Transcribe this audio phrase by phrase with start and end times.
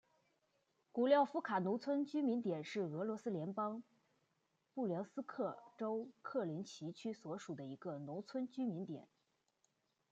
[0.91, 3.83] 古廖夫卡农村居民点是俄罗斯联邦
[4.73, 9.07] 布良斯克州克林齐区所属的一个农村居民点。